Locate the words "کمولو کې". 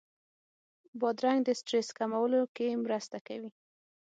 1.97-2.67